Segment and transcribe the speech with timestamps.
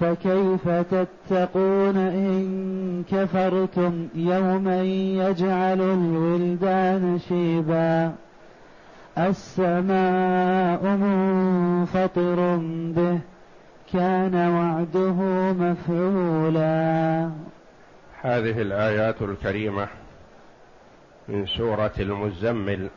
[0.00, 8.12] فكيف تتقون إن كفرتم يوما يجعل الولدان شيبا
[9.18, 12.56] السماء منفطر
[12.96, 13.18] به
[13.92, 15.12] كان وعده
[15.52, 17.30] مفعولا.
[18.22, 19.88] هذه الآيات الكريمة
[21.28, 22.88] من سورة المزمل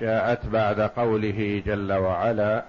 [0.00, 2.64] جاءت بعد قوله جل وعلا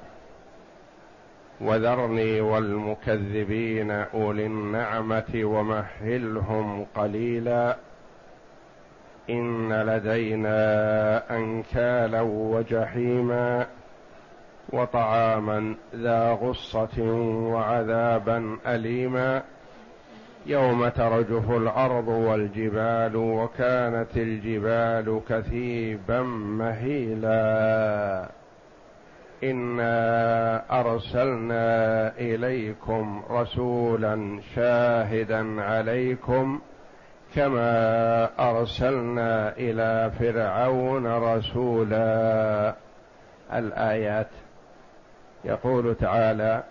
[1.61, 7.78] وذرني والمكذبين أولي النعمة ومهلهم قليلا.
[9.30, 13.67] إن لدينا أنكالا وجحيما
[14.70, 17.02] وطعاما ذا غصة
[17.52, 19.44] وعذابا أليما.
[20.45, 26.22] يوم ترجف الأرض والجبال وكانت الجبال كثيبا
[26.59, 28.30] مهيلا.
[29.44, 36.59] انا ارسلنا اليكم رسولا شاهدا عليكم
[37.36, 42.75] كما ارسلنا إلى فرعون رسولا.
[43.53, 44.30] الآيات.
[45.45, 46.63] يقول تعالى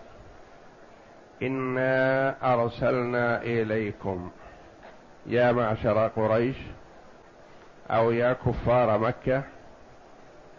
[1.42, 4.30] انا ارسلنا اليكم.
[5.26, 6.56] يا معشر قريش
[7.90, 9.42] أو يا كفار مكه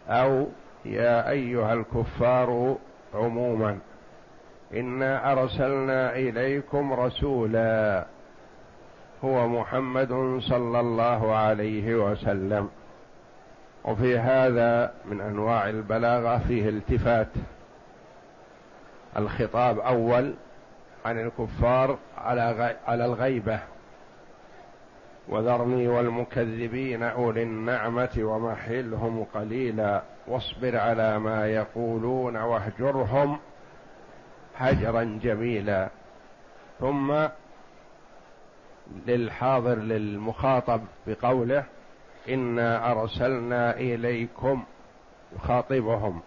[0.10, 0.48] أو
[0.86, 2.78] يا أيها الكفار
[3.14, 3.80] عموما
[4.74, 8.06] إنا أرسلنا إليكم رسولا
[9.24, 12.70] هو محمد صلى الله عليه وسلم.
[13.86, 17.28] وفي هذا من أنواع البلاغة فيه التفات.
[19.18, 20.34] الخطاب أول
[21.06, 23.60] عن الكفار على على الغيبة.
[25.30, 30.02] وذرني والمكذبين أولي النعمة ومحلهم قليلا.
[30.28, 33.40] واصبر على ما يقولون واهجرهم
[34.58, 35.90] هجرا جميلا.
[36.80, 37.28] ثم
[39.08, 41.64] للحاضر للمخاطب بقوله
[42.30, 44.64] إنا أرسلنا إليكم
[45.36, 46.22] يخاطبهم.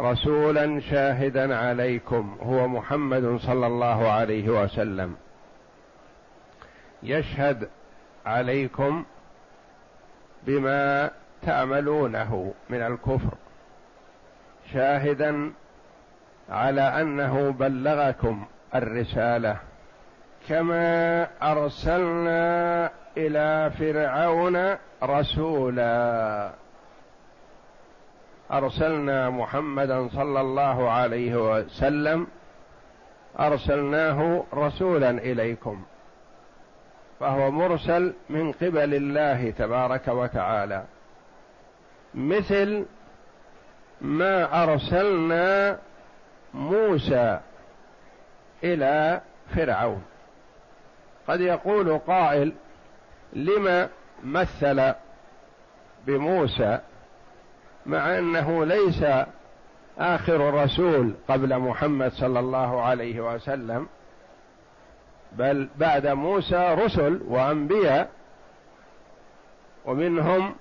[0.00, 2.36] رسولا شاهدا عليكم.
[2.42, 5.16] هو محمد صلى الله عليه وسلم.
[7.04, 7.68] يشهد
[8.26, 9.04] عليكم
[10.42, 11.10] بما
[11.42, 13.34] تعملونه من الكفر.
[14.72, 15.52] شاهدا
[16.50, 19.56] على أنه بلغكم الرسالة.
[20.48, 26.50] كما أرسلنا إلى فرعون رسولا.
[28.52, 32.26] أرسلنا محمدا صلى الله عليه وسلم.
[33.40, 35.84] أرسلناه رسولا إليكم.
[37.20, 40.84] فهو مرسل من قبل الله تبارك وتعالى.
[42.14, 42.84] مثل
[44.00, 45.78] ما أرسلنا
[46.54, 47.40] موسى
[48.64, 49.20] إلى
[49.54, 50.02] فرعون.
[51.28, 52.52] قد يقول قائل
[53.32, 53.88] لما
[54.24, 54.92] مثل
[56.06, 56.78] بموسى
[57.86, 59.04] مع أنه ليس
[59.98, 63.88] آخر الرسول قبل محمد صلى الله عليه وسلم؟
[65.38, 68.10] بل بعد موسى رسل وأنبياء
[69.84, 70.54] ومنهم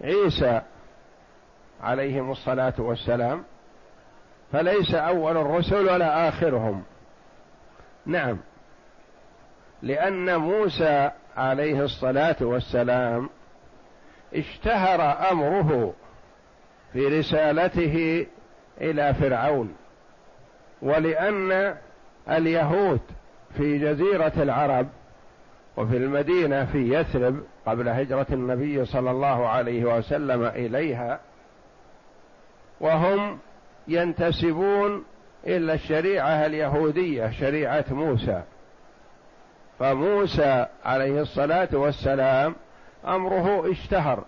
[0.00, 0.60] عيسى
[1.82, 3.44] عليهم الصلاة والسلام
[4.52, 6.82] فليس أول الرسل ولا آخرهم.
[8.06, 8.38] نعم
[9.82, 13.28] لأن موسى عليه الصلاة والسلام
[14.34, 15.94] اشتهر أمره
[16.92, 18.26] في رسالته
[18.80, 19.76] إلى فرعون
[20.82, 21.76] ولأن
[22.28, 23.00] اليهود
[23.56, 24.86] في جزيرة العرب
[25.76, 31.20] وفي المدينة في يثرب قبل هجرة النبي صلى الله عليه وسلم إليها
[32.80, 33.38] وهم
[33.88, 35.04] ينتسبون
[35.46, 38.42] إلى الشريعة اليهودية شريعة موسى.
[39.78, 42.54] فموسى عليه الصلاة والسلام
[43.06, 44.24] أمره اشتهر.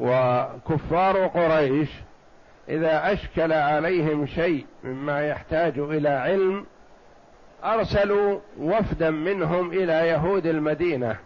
[0.00, 1.90] وكفار قريش
[2.68, 6.66] إذا أشكل عليهم شيء مما يحتاج إلى علم
[7.64, 11.16] أرسلوا وفدا منهم إلى يهود المدينة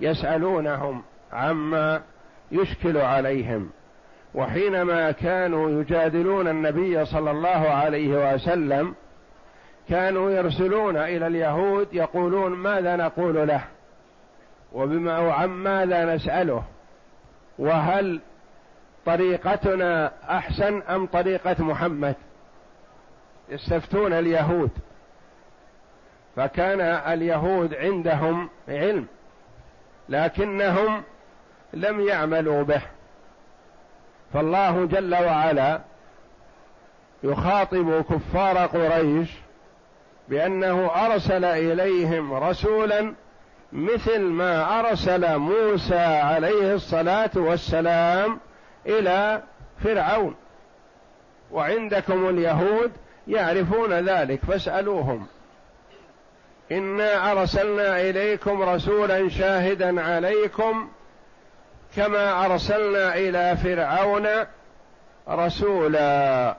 [0.00, 1.02] يسألونهم
[1.32, 2.02] عما
[2.52, 3.70] يشكل عليهم
[4.34, 8.94] وحينما كانوا يجادلون النبي صلى الله عليه وسلم
[9.88, 13.64] كانوا يرسلون إلى اليهود يقولون ماذا نقول له؟
[14.72, 16.62] وبما عن ماذا نسأله؟
[17.58, 18.20] وهل
[19.06, 22.14] طريقتنا أحسن أم طريقة محمد؟
[23.48, 24.70] يستفتون اليهود.
[26.36, 29.06] فكان اليهود عندهم علم
[30.08, 31.02] لكنهم
[31.72, 32.82] لم يعملوا به.
[34.32, 35.80] فالله جل وعلا
[37.22, 39.30] يخاطب كفار قريش
[40.28, 43.14] بأنه أرسل إليهم رسولا
[43.72, 48.40] مثل ما أرسل موسى عليه الصلاة والسلام
[48.86, 49.42] إلى
[49.84, 50.34] فرعون.
[51.52, 52.92] وعندكم اليهود
[53.28, 55.26] يعرفون ذلك فاسألوهم.
[56.78, 60.88] إنا أرسلنا إليكم رسولا شاهدا عليكم
[61.96, 64.28] كما أرسلنا إلى فرعون
[65.28, 66.56] رسولا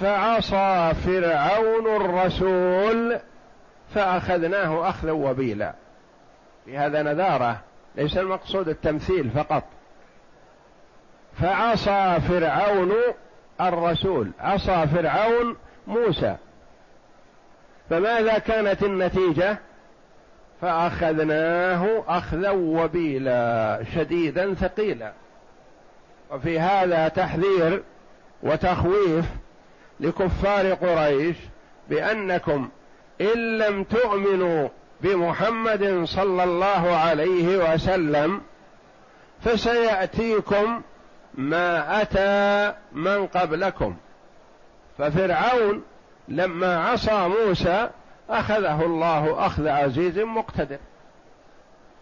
[0.00, 3.18] فعصى فرعون الرسول
[3.94, 5.74] فأخذناه أخذا وبيلا.
[6.64, 7.60] في هذا نذارة
[7.94, 9.64] ليس المقصود التمثيل فقط.
[11.40, 12.92] فعصى فرعون
[13.60, 16.36] الرسول عصى فرعون موسى.
[17.90, 19.58] فماذا كانت النتيجة؟
[20.60, 25.12] فأخذناه أخذا وبيلا شديدا ثقيلا.
[26.30, 27.82] وفي هذا تحذير
[28.42, 29.24] وتخويف
[30.00, 31.36] لكفار قريش
[31.88, 32.68] بأنكم
[33.20, 34.68] إن لم تؤمنوا
[35.00, 38.40] بمحمد صلى الله عليه وسلم
[39.44, 40.82] فسيأتيكم
[41.34, 43.96] ما أتى من قبلكم.
[44.98, 45.82] ففرعون
[46.28, 47.88] لما عصى موسى
[48.30, 50.78] أخذه الله أخذ عزيز مقتدر.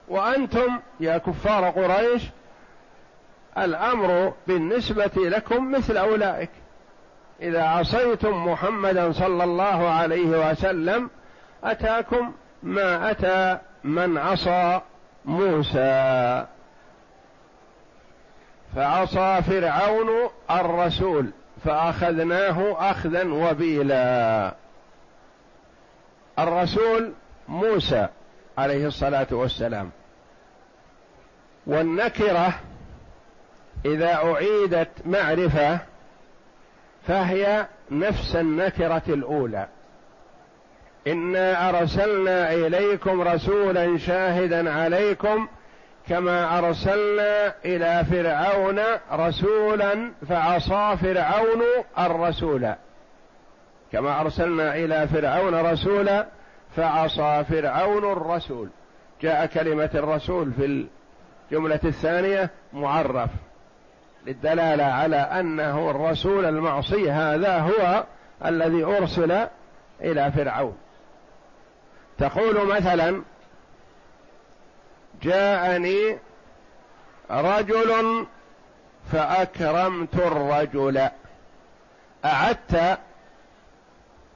[0.09, 2.23] وأنتم يا كفار قريش
[3.59, 6.51] الأمر بالنسبة لكم مثل أولئك.
[7.41, 11.11] إذا عصيتم محمدا صلى الله عليه وسلم
[11.65, 12.33] أتاكم
[12.63, 14.81] ما أتى من عصى
[15.25, 16.47] موسى.
[18.77, 21.31] فعصى فرعون الرسول.
[21.65, 24.55] فأخذناه أخذا وبيلا.
[26.39, 27.13] الرسول
[27.49, 28.09] موسى
[28.59, 29.91] عليه الصلاة والسلام.
[31.67, 32.55] والنكرة
[33.85, 35.79] إذا أعيدت معرفة
[37.07, 39.69] فهي نفس النكرة الأولى.
[41.07, 45.49] إنا أرسلنا إليكم رسولا شاهدا عليكم
[46.09, 48.81] كما أرسلنا إلى فرعون
[49.13, 51.63] رسولا فعصى فرعون
[51.99, 52.75] الرسول.
[53.93, 56.27] كما أرسلنا إلى فرعون رسولا
[56.77, 58.69] فعصى فرعون الرسول.
[59.23, 60.87] جاء كلمة الرسول في
[61.51, 63.31] الجملة الثانية معرف
[64.27, 68.05] للدلالة على أنه الرسول المعصي هذا هو
[68.45, 69.47] الذي أرسل
[70.01, 70.77] إلى فرعون.
[72.19, 73.23] تقول مثلا
[75.25, 76.19] جاءني
[77.31, 78.27] رجل
[79.13, 81.09] فأكرمت الرجل.
[82.25, 82.99] أعدت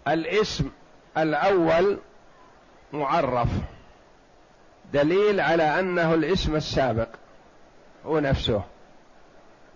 [0.08, 0.70] الاسم
[1.18, 1.98] الأول
[2.92, 3.48] معرف.
[4.92, 7.08] دليل على أنه الاسم السابق
[8.06, 8.62] هو نفسه.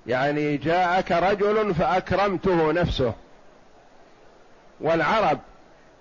[0.06, 3.12] يعني جاءك رجل فأكرمته نفسه.
[4.80, 5.38] والعرب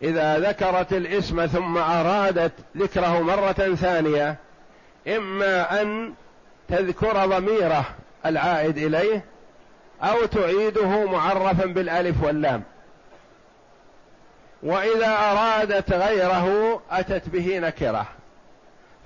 [0.02, 4.38] إذا ذكرت الاسم ثم أرادت ذكره مرة ثانية
[5.08, 6.14] إما أن
[6.68, 7.86] تذكر ضميره
[8.26, 9.26] العائد إليه
[10.04, 12.64] أو تعيده معرفا بالألف واللام.
[14.64, 18.06] وإذا أرادت غيره أتت به نكرة.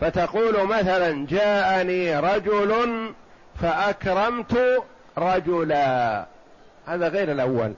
[0.01, 3.13] فتقول مثلا جاءني رجل
[3.61, 4.83] فأكرمت
[5.17, 6.25] رجلا.
[6.87, 7.73] هذا غير الأول.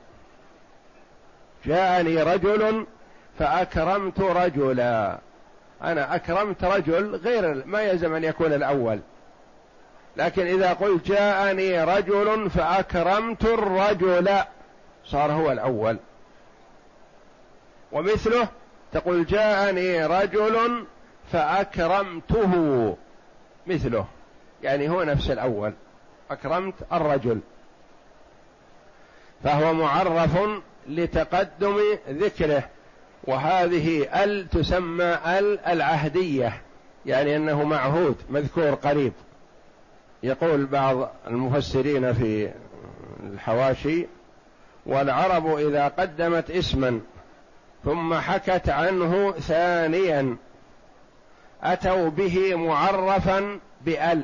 [1.65, 2.85] جاءني رجل
[3.39, 5.17] فأكرمت رجلا.
[5.83, 8.99] أنا أكرمت رجل غير ما يلزم أن يكون الأول.
[10.17, 14.29] لكن إذا قلت جاءني رجل فأكرمت الرجل
[15.05, 15.97] صار هو الأول.
[17.91, 18.47] ومثله
[18.93, 20.85] تقول جاءني رجل
[21.31, 22.97] فأكرمته.
[23.67, 24.05] مثله
[24.63, 25.73] يعني هو نفس الأول.
[26.31, 27.39] أكرمت الرجل.
[29.43, 30.37] فهو معرف
[30.87, 31.77] لتقدم
[32.09, 32.63] ذكره.
[33.27, 36.61] وهذه ال تسمى ال العهدية
[37.05, 39.13] يعني أنه معهود مذكور قريب.
[40.23, 42.51] يقول بعض المفسرين في
[43.23, 44.07] الحواشي
[44.85, 46.99] والعرب إذا قدمت اسما
[47.85, 50.37] ثم حكت عنه ثانيا
[51.63, 54.21] أتوا به معرفا بأل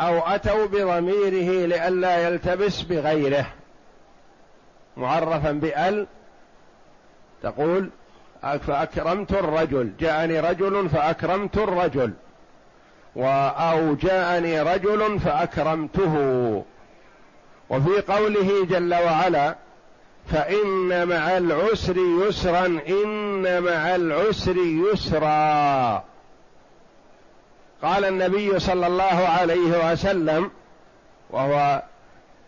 [0.00, 3.46] أو أتوا بضميره لئلا يلتبس بغيره
[4.96, 6.06] معرفا بأل
[7.46, 7.90] تقول
[8.42, 9.92] فأكرمت الرجل.
[10.00, 12.12] جاءني رجل فأكرمت الرجل.
[13.16, 16.14] أو جاءني رجل فأكرمته.
[17.70, 19.54] وفي قوله جل وعلا
[20.32, 26.04] فإن مع العسر يسرا إن مع العسر يسرا.
[27.82, 30.50] قال النبي صلى الله عليه وسلم
[31.30, 31.82] وهو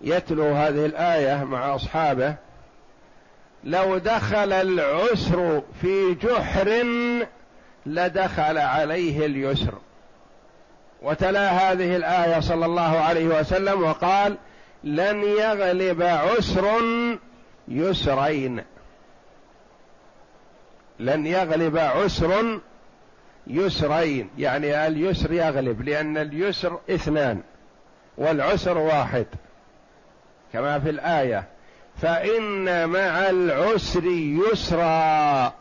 [0.00, 2.34] يتلو هذه الآية مع أصحابه
[3.64, 6.86] لو دخل العسر في جحر
[7.86, 9.74] لدخل عليه اليسر.
[11.02, 14.36] وتلا هذه الآية صلى الله عليه وسلم وقال
[14.84, 16.80] لن يغلب عسر
[17.68, 18.64] يسرين.
[20.98, 22.60] لن يغلب عسر
[23.46, 27.40] يسرين يعني اليسر يغلب لأن اليسر اثنان
[28.18, 29.26] والعسر واحد
[30.52, 31.57] كما في الآية.
[32.02, 35.52] فإن مع العسر يسرا.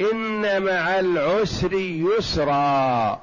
[0.00, 3.20] إن مع العسر يسرا.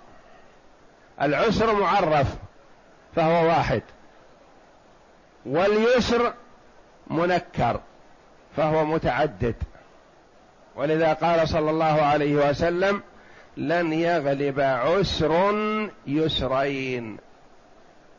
[1.22, 2.28] العسر معرف
[3.16, 3.82] فهو واحد.
[5.46, 6.34] واليسر
[7.08, 7.80] منكر
[8.58, 9.56] فهو متعدد.
[10.76, 13.02] ولذا قال صلى الله عليه وسلم
[13.58, 15.56] لن يغلب عسر
[16.08, 17.18] يسرين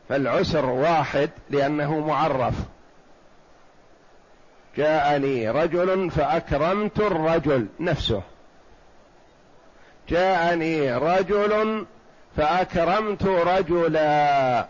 [0.09, 2.55] فالعسر واحد لأنه معرف.
[4.77, 8.23] جاءني رجل فأكرمت الرجل نفسه.
[10.09, 11.87] جاءني رجل
[12.37, 14.67] فأكرمت رجلا.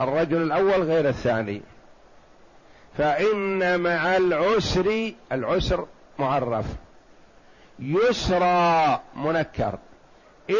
[0.00, 1.62] الرجل الأول غير الثاني.
[2.98, 5.86] فإن مع العسر العسر
[6.18, 6.66] معرف.
[7.78, 9.78] يسرى منكر.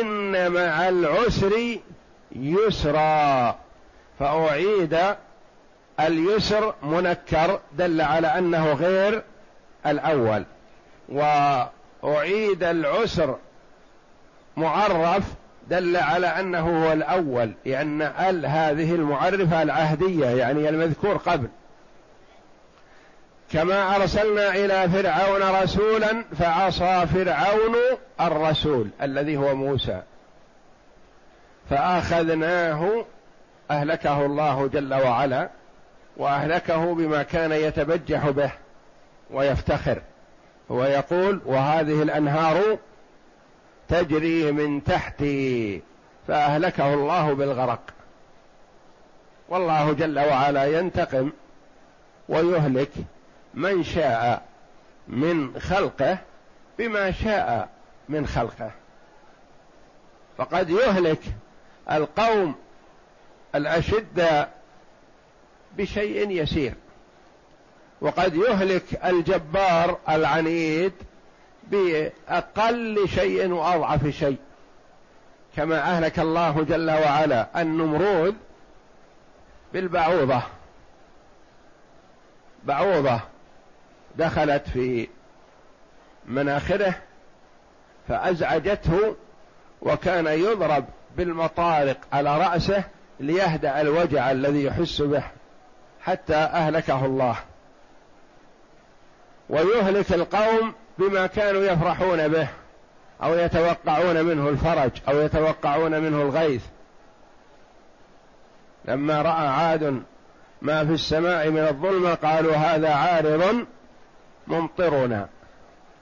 [0.01, 1.79] إن مع العسر
[2.33, 3.55] يسرى.
[4.19, 4.99] فأعيد
[6.01, 9.23] اليسر منكر دل على أنه غير
[9.87, 10.45] الأول
[11.09, 13.37] وأعيد العسر
[14.57, 15.25] معرف
[15.69, 21.49] دل على أنه هو الأول لأن ال هذه المعرفة العهدية يعني المذكور قبل.
[23.53, 27.75] كما أرسلنا إلى فرعون رسولا فعصى فرعون
[28.21, 30.03] الرسول الذي هو موسى
[31.71, 33.05] فأخذناه
[33.71, 35.49] أهلكه الله جل وعلا.
[36.19, 38.51] وأهلكه بما كان يتبجح به
[39.31, 40.03] ويفتخر.
[40.69, 42.79] ويقول وهذه الأنهار
[43.89, 45.83] تجري من تحتي
[46.29, 47.83] فأهلكه الله بالغرق.
[49.49, 51.33] والله جل وعلا ينتقم
[52.29, 52.91] ويهلك
[53.55, 54.43] من شاء
[55.09, 56.19] من خلقه
[56.79, 57.69] بما شاء
[58.09, 58.71] من خلقه.
[60.39, 61.21] فقد يهلك
[61.91, 62.55] القوم
[63.55, 64.49] الاشد
[65.79, 66.75] بشيء يسير.
[68.01, 70.93] وقد يهلك الجبار العنيد
[71.71, 74.37] بأقل شيء وأضعف شيء.
[75.57, 78.37] كما أهلك الله جل وعلا النمرود
[79.73, 80.43] بالبعوضة.
[82.65, 83.21] بعوضة
[84.17, 85.09] دخلت في
[86.27, 86.95] مناخره
[88.09, 89.17] فأزعجته
[89.83, 90.85] وكان يضرب
[91.17, 92.85] بالمطارق على رأسه
[93.21, 95.25] ليهدأ الوجع الذي يحس به.
[96.09, 97.37] حتى أهلكه الله.
[99.51, 102.49] ويهلك القوم بما كانوا يفرحون به
[103.23, 106.63] أو يتوقعون منه الفرج أو يتوقعون منه الغيث.
[108.85, 110.03] لما رأى عاد
[110.63, 113.67] ما في السماء من الظلمه قالوا هذا عارض
[114.47, 115.29] ممطرنا.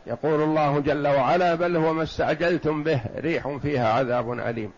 [0.07, 4.73] يقول الله جل وعلا بل هو ما استعجلتم به ريح فيها عذاب أليم.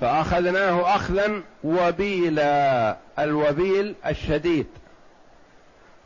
[0.00, 4.66] فأخذناه أخذا وبيلا الوبيل الشديد.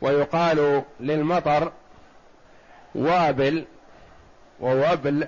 [0.01, 1.71] ويقال للمطر
[2.95, 3.65] وابل
[4.59, 5.27] ووبل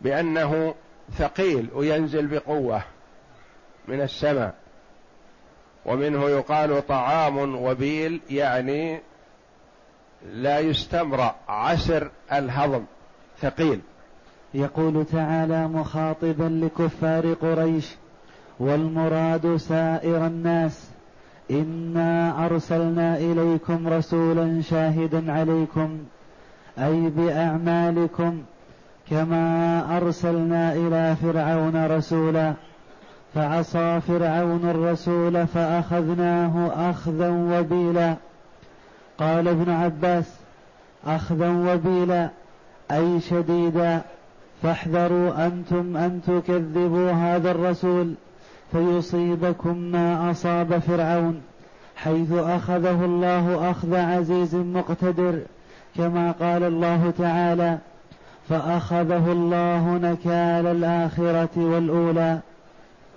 [0.00, 0.74] بأنه
[1.18, 2.82] ثقيل وينزل بقوة
[3.88, 4.54] من السماء.
[5.84, 9.00] ومنه يقال طعام وبيل يعني
[10.32, 12.84] لا يستمرأ عسر الهضم
[13.40, 13.80] ثقيل.
[14.54, 17.96] يقول تعالى مخاطبا لكفار قريش
[18.60, 20.90] والمراد سائر الناس
[21.50, 25.98] إنا أرسلنا إليكم رسولا شاهدا عليكم
[26.78, 28.42] أي بأعمالكم
[29.10, 32.54] كما أرسلنا إلى فرعون رسولا
[33.34, 38.16] فعصى فرعون الرسول فأخذناه أخذا وبيلا.
[39.18, 40.34] قال ابن عباس
[41.06, 42.28] أخذا وبيلا
[42.90, 44.02] أي شديدا
[44.62, 48.14] فاحذروا أنتم أن تكذبوا هذا الرسول
[48.72, 51.42] فيصيبكم ما أصاب فرعون
[51.96, 55.40] حيث أخذه الله أخذ عزيز مقتدر
[55.96, 57.78] كما قال الله تعالى
[58.48, 62.38] فأخذه الله نكال الآخرة والأولى.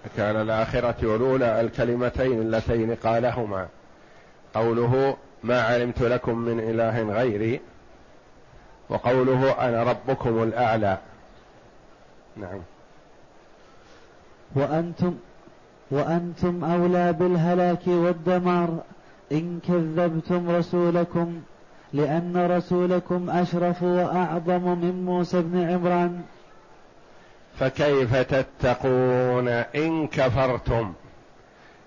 [0.06, 3.68] نكال الآخرة والأولى الكلمتين اللتين قالهما.
[4.54, 7.60] قوله ما علمت لكم من إله غيري
[8.90, 10.98] وقوله أنا ربكم الأعلى.
[12.38, 12.60] نعم.
[14.56, 15.16] وأنتم
[15.92, 18.84] وأنتم أولى بالهلاك والدمار.
[19.32, 21.42] إن كذبتم رسولكم
[21.94, 26.22] لأن رسولكم أشرف وأعظم من موسى بن عمران.
[27.60, 30.94] فكيف تتقون إن كفرتم؟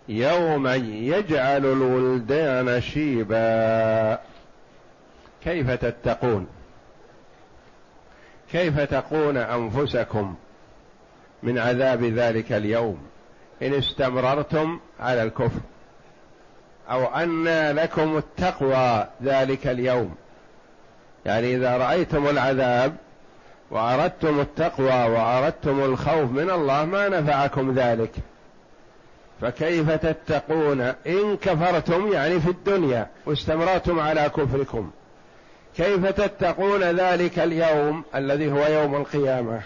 [0.09, 4.19] يوما يجعل الولدان شيبا.
[5.45, 6.47] كيف تتقون؟
[8.55, 10.35] كيف تقون أنفسكم
[11.43, 12.99] من عذاب ذلك اليوم؟
[13.63, 15.61] إن استمررتم على الكفر.
[16.91, 20.15] أو أن لكم التقوى ذلك اليوم.
[21.27, 22.97] يعني إذا رأيتم العذاب
[23.71, 28.13] وأردتم التقوى وأردتم الخوف من الله ما نفعكم ذلك.
[29.41, 34.91] فكيف تتقون؟ إن كفرتم يعني في الدنيا واستمرتم على كفركم.
[35.77, 39.63] كيف تتقون ذلك اليوم الذي هو يوم القيامة؟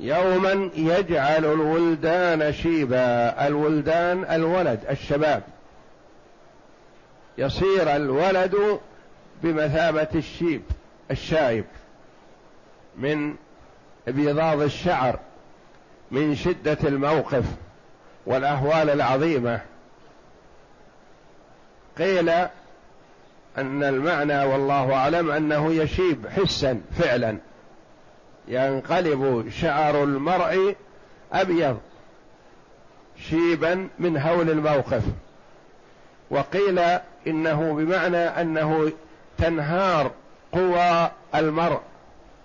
[0.00, 5.42] يوما يجعل الولدان شيبا الولدان الولد الشباب.
[7.38, 8.80] يصير الولد
[9.42, 10.62] بمثابة الشيب
[11.10, 11.64] الشايب
[12.98, 13.34] من
[14.08, 15.18] ابيضاض الشعر
[16.10, 17.44] من شدة الموقف
[18.26, 19.60] والأهوال العظيمة.
[21.98, 22.32] قيل
[23.58, 27.38] أن المعنى والله أعلم أنه يشيب حسا فعلا.
[28.48, 30.76] ينقلب شعر المرء
[31.32, 31.78] أبيض
[33.28, 35.02] شيبا من هول الموقف.
[36.30, 36.80] وقيل
[37.26, 38.92] إنه بمعنى أنه
[39.38, 40.10] تنهار
[40.52, 41.80] قوى المرء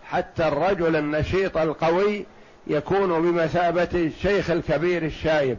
[0.04, 2.26] حتى الرجل النشيط القوي
[2.68, 5.58] يكون بمثابة الشيخ الكبير الشايب.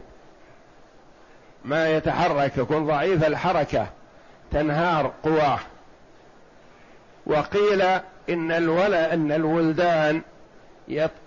[1.65, 3.87] ما يتحرك يكون ضعيف الحركة.
[4.51, 5.59] تنهار قواه.
[7.25, 7.81] وقيل
[8.29, 10.21] إن الولد إن الولدان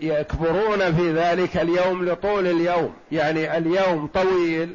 [0.01, 2.95] يكبرون في ذلك اليوم لطول اليوم.
[3.13, 4.75] يعني اليوم طويل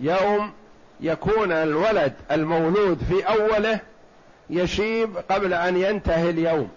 [0.00, 0.52] يوم
[1.00, 3.80] يكون الولد المولود في أوله
[4.50, 6.68] يشيب قبل أن ينتهي اليوم.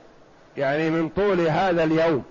[0.57, 2.23] يعني من طول هذا اليوم.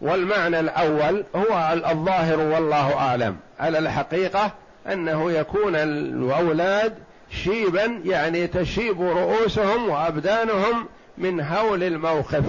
[0.00, 3.36] والمعنى الأول هو الظاهر والله أعلم.
[3.60, 4.50] على الحقيقة
[4.92, 6.94] أنه يكون الأولاد
[7.30, 10.86] شيبا يعني تشيب رؤوسهم وأبدانهم
[11.18, 12.44] من هول الموقف.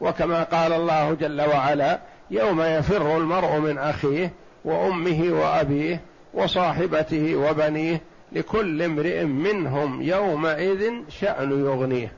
[0.00, 1.98] وكما قال الله جل وعلا
[2.30, 4.32] يوم يفر المرء من أخيه
[4.64, 6.00] وأمه وأبيه
[6.34, 8.00] وصاحبته وبنيه
[8.32, 12.12] لكل امرئ منهم يومئذ شأن يغنيه.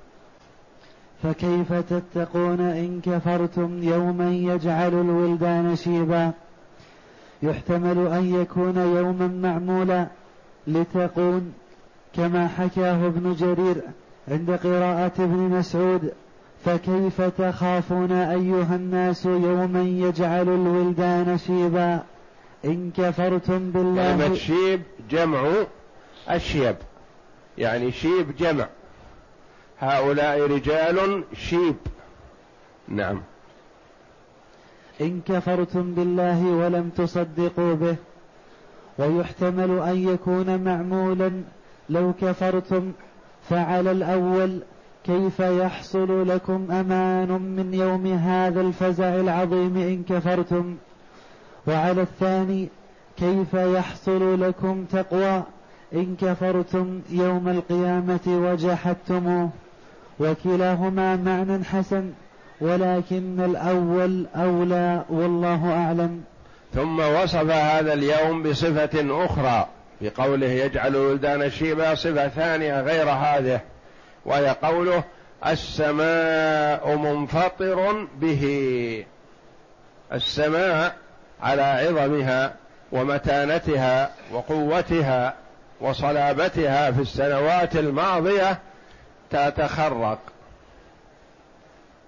[1.22, 6.32] فكيف تتقون إن كفرتم يوما يجعل الولدان شيبا؟
[7.42, 10.06] يحتمل أن يكون يوما معمولا
[10.66, 11.52] لتقون
[12.16, 13.76] كما حكاه ابن جرير
[14.28, 16.12] عند قراءة ابن مسعود
[16.64, 22.02] فكيف تخافون أيها الناس يوما يجعل الولدان شيبا؟
[22.64, 25.52] إن كفرتم بالله كلمة شيب جمع
[26.28, 26.76] اشيب
[27.58, 28.66] يعني شيب جمع.
[29.78, 31.76] هؤلاء رجال شيب.
[32.88, 33.22] نعم.
[35.00, 37.96] إن كفرتم بالله ولم تصدقوا به
[38.98, 41.30] ويحتمل أن يكون معمولا
[41.90, 42.92] لو كفرتم
[43.48, 44.60] فعلى الأول
[45.04, 50.76] كيف يحصل لكم أمان من يوم هذا الفزع العظيم إن كفرتم؟
[51.66, 52.68] وعلى الثاني
[53.16, 55.42] كيف يحصل لكم تقوى
[55.94, 59.50] إن كفرتم يوم القيامة وجحدتموه؟
[60.20, 62.10] وكلاهما معنى حسن
[62.60, 66.24] ولكن الأول أولى والله أعلم.
[66.74, 69.66] ثم وصف هذا اليوم بصفة أخرى
[70.00, 73.60] بقوله يجعل الولدان شيبا صفة ثانية غير هذه
[74.24, 75.04] وهي قوله
[75.46, 79.04] السماء منفطر به.
[80.12, 80.94] السماء
[81.42, 82.54] على عظمها
[82.92, 85.34] ومتانتها وقوتها
[85.80, 88.58] وصلابتها في السنوات الماضية
[89.30, 90.18] تتخرق.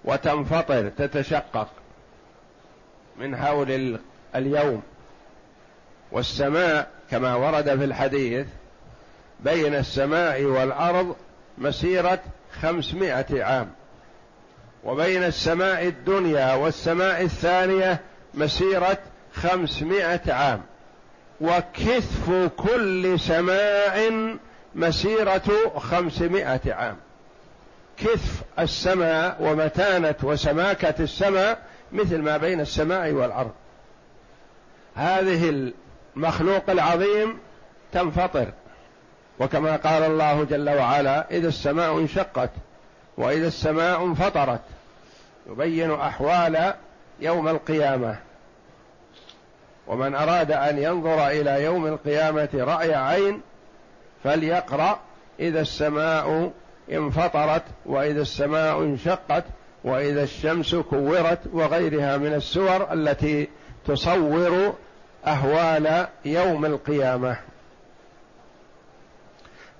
[0.05, 1.67] وتنفطر تتشقق
[3.17, 3.99] من هول
[4.35, 4.81] اليوم.
[6.11, 8.47] والسماء كما ورد في الحديث
[9.39, 11.15] بين السماء والأرض
[11.57, 12.19] مسيرة
[12.61, 13.71] خمسمائة عام
[14.83, 17.99] وبين السماء الدنيا والسماء الثانية
[18.33, 18.97] مسيرة
[19.33, 20.61] خمسمائة عام.
[21.41, 24.13] وكثف كل سماء
[24.75, 26.97] مسيرة خمسمائة عام.
[27.97, 33.51] كثف السماء ومتانة وسماكة السماء مثل ما بين السماء والأرض.
[34.95, 35.71] هذه
[36.15, 37.39] المخلوق العظيم
[37.91, 38.47] تنفطر
[39.39, 42.49] وكما قال الله جل وعلا إذا السماء انشقت
[43.17, 44.61] وإذا السماء انفطرت.
[45.49, 46.73] يبين أحوال
[47.19, 48.19] يوم القيامة.
[49.87, 53.41] ومن أراد أن ينظر إلى يوم القيامة رأي عين
[54.23, 54.99] فليقرأ
[55.39, 56.51] إذا السماء
[56.91, 59.43] انفطرت وإذا السماء انشقت
[59.83, 63.47] وإذا الشمس كورت وغيرها من السور التي
[63.87, 64.73] تصور
[65.27, 67.37] أهوال يوم القيامة.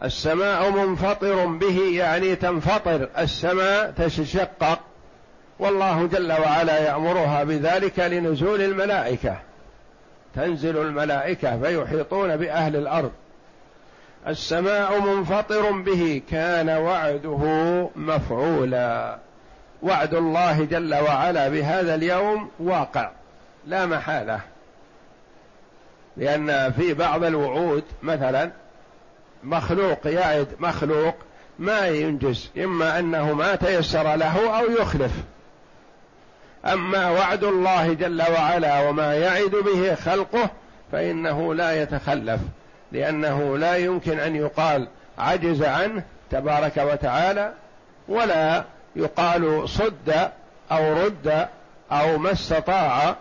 [0.03, 3.09] السماء منفطر به يعني تنفطر.
[3.17, 4.79] السماء تشقق
[5.59, 9.37] والله جل وعلا يأمرها بذلك لنزول الملائكة.
[10.35, 13.11] تنزل الملائكة فيحيطون بأهل الأرض.
[14.27, 17.43] السماء منفطر به كان وعده
[17.95, 19.17] مفعولا.
[19.81, 23.11] وعد الله جل وعلا بهذا اليوم واقع
[23.67, 24.39] لا محالة.
[26.17, 28.51] لأن في بعض الوعود مثلا
[29.43, 31.15] مخلوق يعد مخلوق
[31.59, 35.11] ما ينجز إما أنه ما تيسر له أو يخلف.
[36.65, 40.49] أما وعد الله جل وعلا وما يعد به خلقه
[40.91, 42.39] فإنه لا يتخلف.
[42.93, 47.53] لأنه لا يمكن أن يقال عجز عنه تبارك وتعالى
[48.07, 48.63] ولا
[48.95, 50.29] يقال صد
[50.71, 51.47] أو رد
[51.91, 53.15] أو ما استطاع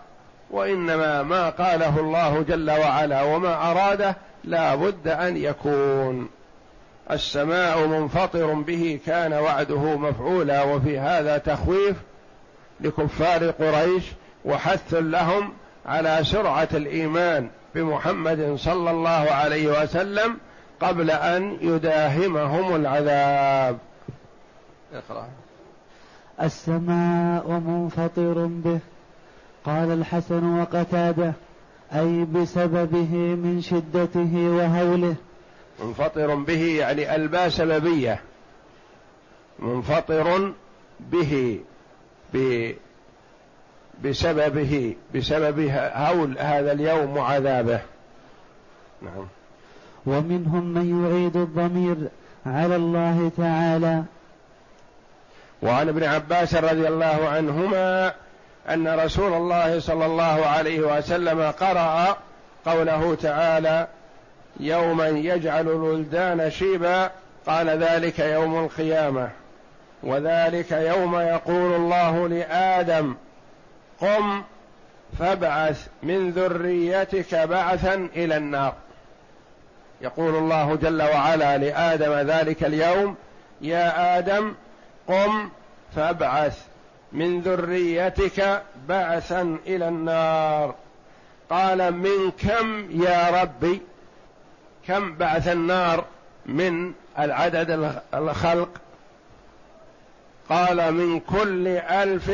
[0.50, 6.28] وإنما ما قاله الله جل وعلا وما أراده لا بد أن يكون.
[7.10, 11.96] السماء منفطر به كان وعده مفعولا وفي هذا تخويف
[12.80, 14.04] لكفار قريش
[14.44, 15.52] وحث لهم
[15.86, 20.36] على سرعة الإيمان بمحمد صلى الله عليه وسلم
[20.80, 23.78] قبل أن يداهمهم العذاب.
[24.94, 25.28] اقرأ.
[26.42, 28.78] السماء منفطر به.
[29.64, 31.32] قال الحسن وقتاده
[31.92, 35.14] أي بسببه من شدته وهوله.
[35.80, 38.20] منفطر به يعني البا سببيه
[39.58, 40.52] منفطر
[41.00, 41.60] به
[44.04, 47.80] بسببه بسبب هول هذا اليوم وعذابه.
[49.02, 49.26] نعم.
[50.06, 51.96] ومنهم من يعيد الضمير
[52.46, 54.02] على الله تعالى.
[55.62, 58.12] وعن ابن عباس رضي الله عنهما
[58.68, 62.16] أن رسول الله صلى الله عليه وسلم قرأ
[62.66, 63.86] قوله تعالى
[64.60, 67.10] يوما يجعل الولدان شيبا
[67.46, 69.28] قال ذلك يوم القيامة.
[70.02, 73.14] وذلك يوم يقول الله لآدم
[74.02, 74.42] قم
[75.18, 78.74] فابعث من ذريتك بعثا إلى النار.
[80.00, 83.16] يقول الله جل وعلا لآدم ذلك اليوم
[83.60, 84.54] يا آدم
[85.08, 85.50] قم
[85.96, 86.64] فابعث
[87.12, 90.74] من ذريتك بعثا إلى النار.
[91.50, 93.80] قال من كم يا ربي؟
[94.86, 96.04] كم بعث النار
[96.46, 98.68] من العدد الخلق؟
[100.48, 102.30] قال من كل ألف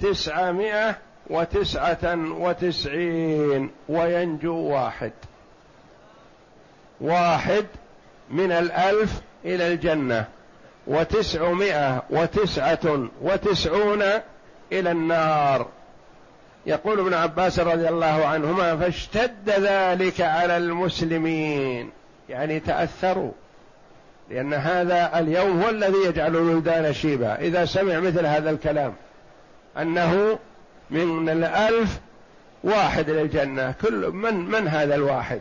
[0.00, 0.96] تسعمائة
[1.30, 5.12] وتسعة وتسعين وينجو واحد.
[7.00, 7.66] واحد
[8.30, 10.24] من الألف إلى الجنة
[10.86, 14.02] وتسعمائة وتسعة وتسعون
[14.72, 15.68] إلى النار.
[16.66, 21.90] يقول ابن عباس رضي الله عنهما فاشتد ذلك على المسلمين.
[22.28, 23.32] يعني تأثروا
[24.30, 28.94] لأن هذا اليوم هو الذي يجعل الولدان شيبا إذا سمع مثل هذا الكلام
[29.78, 30.38] أنه
[30.90, 31.98] من الألف
[32.64, 35.40] واحد للجنة كل من من هذا الواحد؟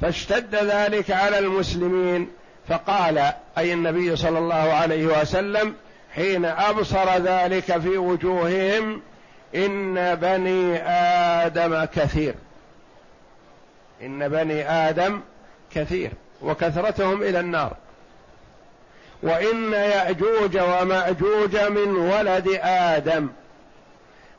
[0.00, 2.28] فاشتد ذلك على المسلمين
[2.68, 5.74] فقال أي النبي صلى الله عليه وسلم
[6.14, 9.00] حين أبصر ذلك في وجوههم
[9.54, 10.82] إن بني
[11.46, 12.34] آدم كثير.
[14.02, 15.20] إن بني آدم
[15.74, 16.10] كثير
[16.42, 17.76] وكثرتهم إلى النار.
[19.22, 23.28] وإن يأجوج ومأجوج من ولد آدم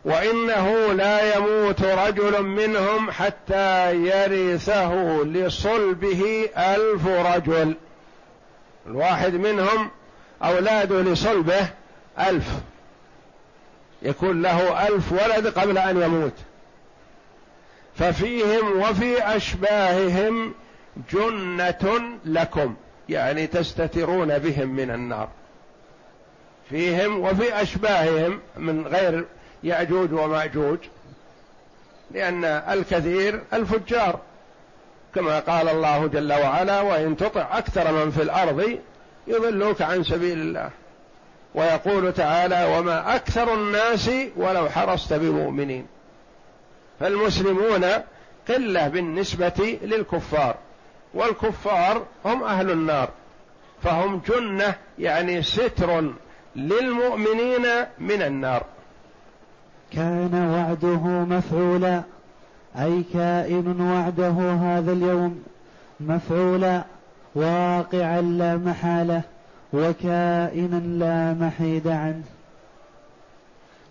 [0.06, 7.76] وإنه لا يموت رجل منهم حتى يرثه لصلبه ألف رجل.
[8.88, 9.90] الواحد منهم
[10.44, 11.70] اولاده لصلبه
[12.20, 12.48] ألف.
[14.02, 16.34] يكون له ألف ولد قبل أن يموت.
[17.96, 20.54] ففيهم وفي أشباههم
[21.14, 22.76] جنة لكم.
[23.10, 25.30] يعني تستترون بهم من النار.
[26.70, 29.26] فيهم وفي أشباههم من غير
[29.64, 30.78] يأجوج ومأجوج
[32.12, 34.20] لأن الكثير الفجار
[35.16, 38.80] كما قال الله جل وعلا وإن تطع أكثر من في الأرض
[39.28, 40.70] يضلوك عن سبيل الله
[41.56, 45.88] ويقول تعالى وما أكثر الناس ولو حرصت بمؤمنين
[47.00, 47.86] فالمسلمون
[48.50, 50.56] قلة بالنسبة للكفار.
[51.16, 53.10] والكفار هم أهل النار
[53.84, 56.12] فهم جنة يعني ستر
[56.56, 57.66] للمؤمنين
[58.00, 58.64] من النار.
[59.92, 61.04] كان وعده
[61.38, 62.02] مفعولا
[62.80, 65.44] أي كائن وعده هذا اليوم
[66.00, 66.84] مفعولا
[67.36, 69.22] واقعا لا محالة
[69.74, 72.24] وكائنا لا محيد عنه.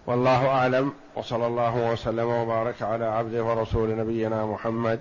[0.06, 5.00] والله أعلم وصلى الله وسلم وبارك على عبده ورسول نبينا محمد.